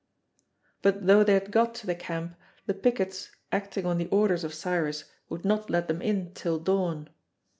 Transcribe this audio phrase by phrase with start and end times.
[0.81, 4.51] But though they had got to the camp, the pickets, acting on the orders of
[4.51, 7.07] Cyrus, would not let them in till dawn.